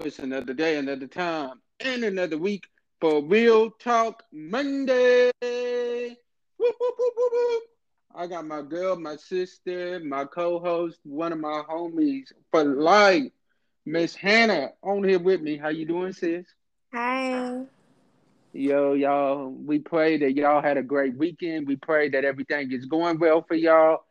[0.00, 2.66] It's another day, another time, and another week
[3.00, 5.30] for Real Talk Monday.
[5.40, 7.62] Whoop, whoop, whoop,
[8.14, 13.30] I got my girl, my sister, my co-host, one of my homies for life,
[13.86, 15.56] Miss Hannah, on here with me.
[15.56, 16.44] How you doing, sis?
[16.92, 17.66] Hi.
[18.52, 19.50] Yo, y'all.
[19.50, 21.66] We pray that y'all had a great weekend.
[21.66, 24.04] We pray that everything is going well for y'all.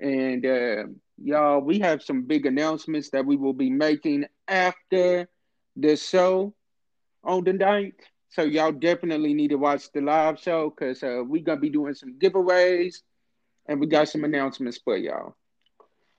[0.00, 0.84] And uh,
[1.18, 5.28] y'all, we have some big announcements that we will be making after
[5.76, 6.54] the show
[7.24, 7.94] on the night.
[8.30, 11.94] So y'all definitely need to watch the live show because uh, we're gonna be doing
[11.94, 13.02] some giveaways
[13.66, 15.34] and we got some announcements for y'all.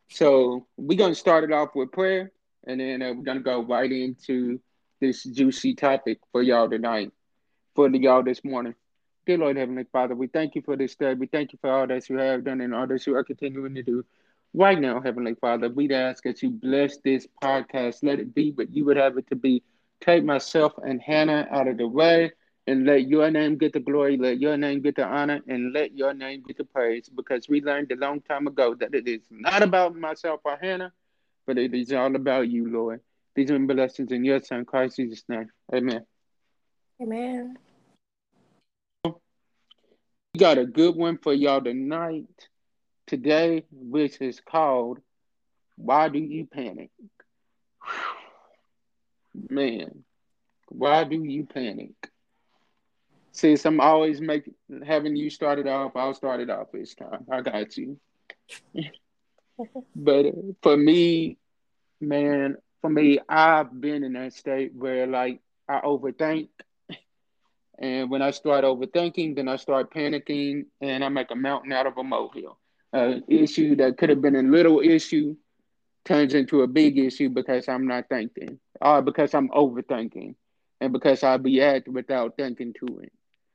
[0.10, 2.32] So we're gonna start it off with prayer,
[2.66, 4.60] and then uh, we're gonna go right into
[5.00, 7.12] this juicy topic for y'all tonight,
[7.76, 8.74] for the y'all this morning.
[9.26, 11.14] Dear Lord Heavenly Father, we thank you for this day.
[11.14, 13.76] We thank you for all that you have done and all that you are continuing
[13.76, 14.06] to do.
[14.54, 18.00] Right now, Heavenly Father, we'd ask that you bless this podcast.
[18.02, 19.62] Let it be what you would have it to be.
[20.02, 22.32] Take myself and Hannah out of the way
[22.66, 25.96] and let your name get the glory, let your name get the honor, and let
[25.96, 27.10] your name get the praise.
[27.10, 30.92] Because we learned a long time ago that it is not about myself or Hannah,
[31.46, 33.02] but it is all about you, Lord.
[33.36, 35.50] These are blessings in your son, Christ Jesus' name.
[35.74, 36.06] Amen.
[37.02, 37.58] Amen.
[39.06, 42.26] We got a good one for y'all tonight
[43.08, 45.00] today, which is called
[45.76, 46.92] Why Do You Panic?
[49.50, 50.04] Man,
[50.70, 51.94] why do you panic?
[53.32, 57.26] Since I'm always making having you started off, I'll start it off this time.
[57.32, 58.00] I got you.
[59.96, 60.26] but
[60.62, 61.38] for me,
[62.02, 65.40] man, for me, I've been in that state where like
[65.70, 66.50] I overthink.
[67.80, 71.86] And when I start overthinking, then I start panicking and I make a mountain out
[71.86, 72.58] of a molehill
[72.94, 75.36] uh, issue that could have been a little issue
[76.06, 80.36] turns into a big issue because I'm not thinking, or because I'm overthinking,
[80.80, 83.12] and because I react without thinking to it.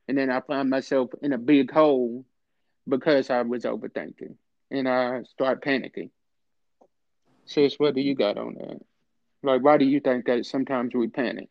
[0.07, 2.25] And then I find myself in a big hole
[2.87, 4.35] because I was overthinking,
[4.69, 6.11] and I start panicking.
[7.45, 8.79] Sis, what do you got on that?
[9.41, 11.49] Like, why do you think that sometimes we panic?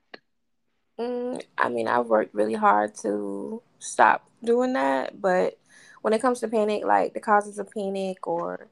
[0.99, 5.59] Mm, I mean, I've worked really hard to stop doing that, but
[6.03, 8.69] when it comes to panic, like the causes of panic or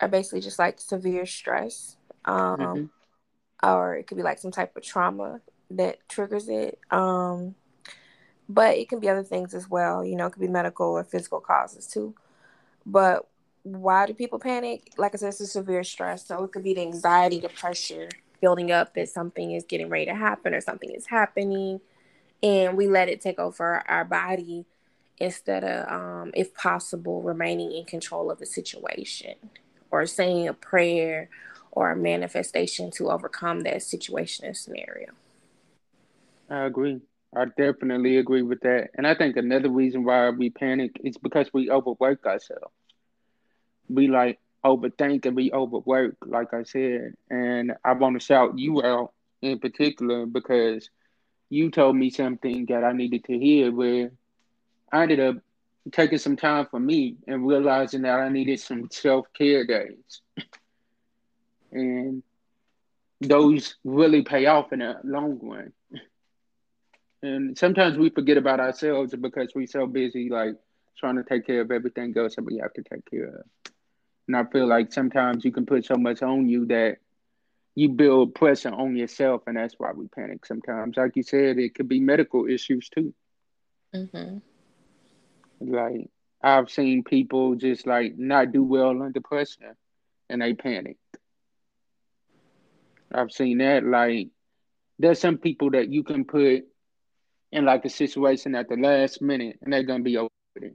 [0.00, 1.96] are basically just like severe stress.
[2.24, 3.68] Um, mm-hmm.
[3.68, 6.78] or it could be like some type of trauma that triggers it.
[6.90, 7.54] Um,
[8.48, 11.04] but it can be other things as well, you know, it could be medical or
[11.04, 12.14] physical causes too.
[12.86, 13.26] But
[13.62, 14.92] why do people panic?
[14.98, 16.26] Like I said, it's a severe stress.
[16.26, 18.08] So it could be the anxiety, the pressure
[18.40, 21.80] building up that something is getting ready to happen or something is happening.
[22.42, 24.66] And we let it take over our body
[25.18, 29.34] instead of, um, if possible, remaining in control of the situation
[29.90, 31.28] or saying a prayer
[31.70, 35.10] or a manifestation to overcome that situation or scenario.
[36.50, 37.00] I agree.
[37.34, 38.90] I definitely agree with that.
[38.94, 42.72] And I think another reason why we panic is because we overwork ourselves.
[43.88, 47.14] We like overthink and we overwork, like I said.
[47.30, 50.88] And I want to shout you out in particular because
[51.50, 54.10] you told me something that I needed to hear where
[54.94, 55.36] I ended up
[55.92, 60.20] taking some time for me and realizing that I needed some self care days.
[61.72, 62.22] and
[63.20, 65.72] those really pay off in the long run.
[67.22, 70.54] And sometimes we forget about ourselves because we're so busy, like
[70.96, 73.72] trying to take care of everything else that we have to take care of.
[74.28, 76.98] And I feel like sometimes you can put so much on you that
[77.74, 80.96] you build pressure on yourself, and that's why we panic sometimes.
[80.96, 83.12] Like you said, it could be medical issues too.
[83.94, 84.38] Mm-hmm.
[85.60, 86.10] Like
[86.42, 89.76] I've seen people just like not do well under pressure
[90.28, 90.96] and they panic.
[93.12, 94.28] I've seen that like
[94.98, 96.64] there's some people that you can put
[97.52, 100.74] in like a situation at the last minute and they're gonna be over it.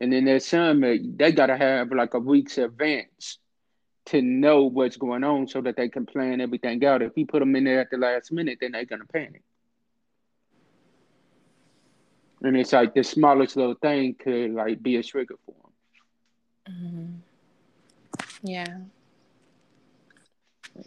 [0.00, 3.38] And then there's some that they gotta have like a week's advance
[4.06, 7.02] to know what's going on so that they can plan everything out.
[7.02, 9.42] If you put them in there at the last minute, then they're gonna panic.
[12.42, 16.72] And it's like the smallest little thing could like be a trigger for them.
[16.74, 18.48] Mm-hmm.
[18.48, 18.78] Yeah.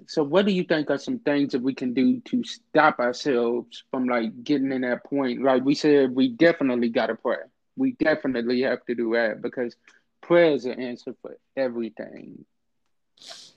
[0.07, 3.83] So, what do you think are some things that we can do to stop ourselves
[3.91, 5.43] from like getting in that point?
[5.43, 7.37] Like we said, we definitely got to pray.
[7.77, 9.75] We definitely have to do that because
[10.21, 12.45] prayer is an answer for everything.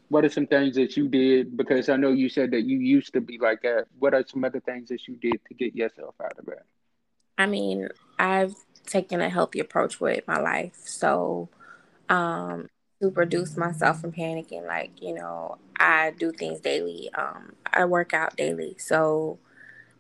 [0.09, 1.57] What are some things that you did?
[1.57, 3.87] Because I know you said that you used to be like that.
[3.99, 6.65] What are some other things that you did to get yourself out of that?
[7.39, 7.89] I mean,
[8.19, 8.55] I've
[8.85, 10.75] taken a healthy approach with my life.
[10.85, 11.49] So,
[12.09, 12.69] um,
[13.01, 14.67] to reduce myself from panicking.
[14.67, 17.11] Like, you know, I do things daily.
[17.15, 18.77] Um, I work out daily.
[18.79, 19.39] So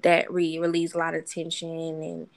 [0.03, 2.29] that re- relieves a lot of tension and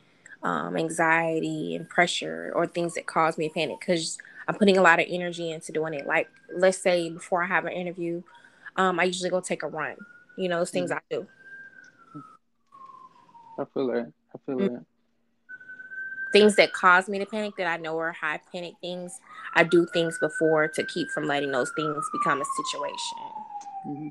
[0.44, 4.18] um, anxiety and pressure or things that cause me panic because
[4.48, 6.06] I'm putting a lot of energy into doing it.
[6.06, 8.22] Like, let's say before I have an interview,
[8.76, 9.96] um, I usually go take a run.
[10.38, 11.00] You know, those things mm-hmm.
[11.14, 11.28] I do.
[13.60, 14.12] I feel that.
[14.34, 14.76] I feel mm-hmm.
[14.76, 14.86] that
[16.32, 19.20] things that cause me to panic that I know are high panic things,
[19.54, 23.18] I do things before to keep from letting those things become a situation.
[23.88, 24.08] Mm-hmm.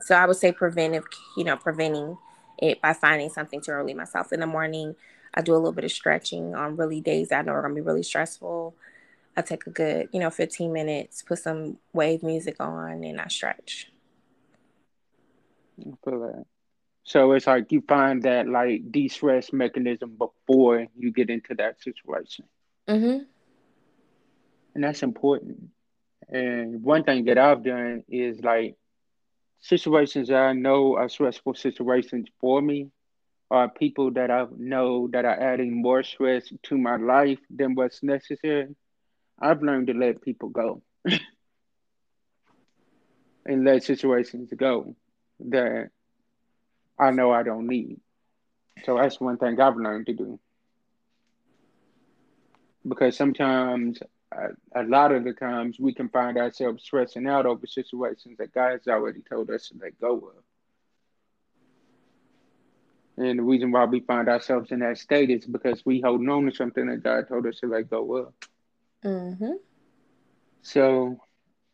[0.00, 1.04] So I would say preventive,
[1.36, 2.18] you know, preventing
[2.58, 4.96] it by finding something to relieve myself in the morning.
[5.34, 7.80] I do a little bit of stretching on really days I know are gonna be
[7.80, 8.74] really stressful.
[9.36, 13.28] I take a good, you know, 15 minutes, put some wave music on, and I
[13.28, 13.90] stretch.
[15.80, 16.44] I feel that.
[17.04, 22.44] So it's like you find that like de-stress mechanism before you get into that situation.
[22.88, 23.24] Mm-hmm.
[24.74, 25.70] And that's important.
[26.28, 28.76] And one thing that I've done is like
[29.60, 32.90] situations that I know are stressful situations for me
[33.50, 38.02] are people that I know that are adding more stress to my life than what's
[38.02, 38.74] necessary.
[39.38, 40.82] I've learned to let people go
[43.44, 44.96] and let situations go
[45.40, 45.90] that
[46.98, 48.00] I know I don't need.
[48.84, 50.40] So that's one thing I've learned to do.
[52.86, 54.00] Because sometimes,
[54.32, 58.52] a, a lot of the times, we can find ourselves stressing out over situations that
[58.52, 60.42] God's already told us to let go of.
[63.16, 66.46] And the reason why we find ourselves in that state is because we hold on
[66.46, 68.32] to something that God told us to let go of.
[69.04, 69.52] Mm-hmm.
[70.62, 71.20] So,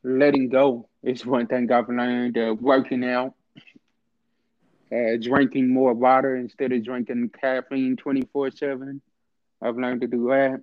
[0.03, 2.37] letting go is one thing I've learned.
[2.37, 3.35] Uh, working out,
[4.93, 9.00] uh, drinking more water instead of drinking caffeine 24 7.
[9.61, 10.62] I've learned to do that.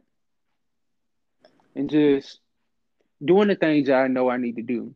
[1.76, 2.40] And just
[3.24, 4.96] doing the things I know I need to do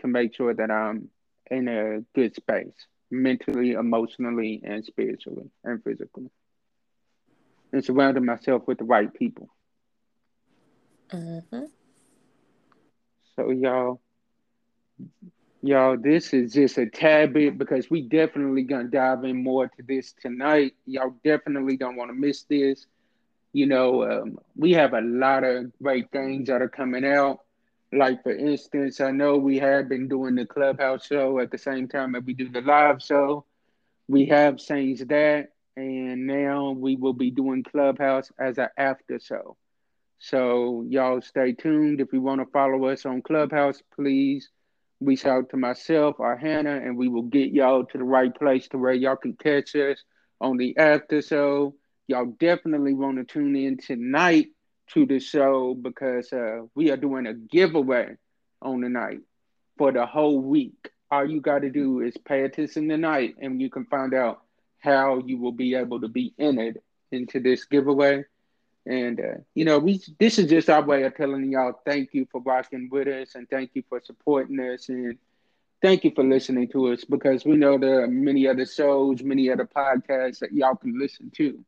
[0.00, 1.08] to make sure that I'm
[1.50, 2.74] in a good space
[3.10, 6.30] mentally, emotionally, and spiritually and physically.
[7.72, 9.48] And surrounding myself with the right people.
[11.12, 11.64] Mm-hmm.
[13.36, 14.00] So, y'all,
[15.62, 19.82] Y'all, this is just a tad bit because we definitely gonna dive in more to
[19.82, 20.74] this tonight.
[20.86, 22.86] Y'all definitely don't want to miss this.
[23.52, 27.40] You know, um, we have a lot of great things that are coming out.
[27.92, 31.88] Like for instance, I know we have been doing the clubhouse show at the same
[31.88, 33.44] time that we do the live show.
[34.08, 39.56] We have changed that, and now we will be doing clubhouse as an after show.
[40.18, 42.00] So y'all stay tuned.
[42.00, 44.48] If you want to follow us on Clubhouse, please
[45.00, 48.68] reach out to myself or Hannah, and we will get y'all to the right place
[48.68, 50.02] to where y'all can catch us
[50.40, 51.74] on the after show.
[52.06, 54.48] Y'all definitely want to tune in tonight
[54.88, 58.16] to the show because uh, we are doing a giveaway
[58.60, 59.20] on the night
[59.78, 60.90] for the whole week.
[61.10, 64.42] All you got to do is pay attention tonight, and you can find out
[64.78, 66.78] how you will be able to be entered
[67.12, 68.24] into this giveaway.
[68.86, 72.26] And uh, you know, we this is just our way of telling y'all thank you
[72.30, 75.18] for rocking with us and thank you for supporting us and
[75.82, 79.50] thank you for listening to us because we know there are many other shows, many
[79.50, 81.64] other podcasts that y'all can listen to.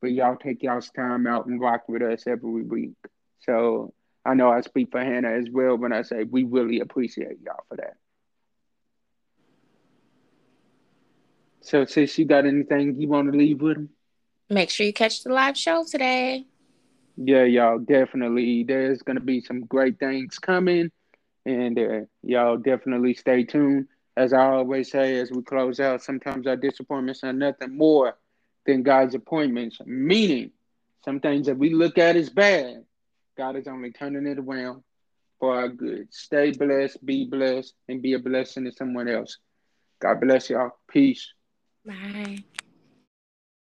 [0.00, 2.94] But y'all take y'all's time out and rock with us every week.
[3.40, 3.92] So
[4.24, 7.64] I know I speak for Hannah as well when I say we really appreciate y'all
[7.68, 7.96] for that.
[11.60, 13.95] So, sis, you got anything you want to leave with them?
[14.48, 16.46] Make sure you catch the live show today.
[17.16, 18.62] Yeah, y'all definitely.
[18.64, 20.90] There's gonna be some great things coming,
[21.44, 23.88] and uh, y'all definitely stay tuned.
[24.16, 28.16] As I always say, as we close out, sometimes our disappointments are nothing more
[28.66, 29.78] than God's appointments.
[29.84, 30.52] Meaning,
[31.04, 32.84] some things that we look at as bad,
[33.36, 34.82] God is only turning it around
[35.38, 36.08] for our good.
[36.10, 39.38] Stay blessed, be blessed, and be a blessing to someone else.
[40.00, 40.78] God bless y'all.
[40.88, 41.32] Peace.
[41.84, 42.44] Bye.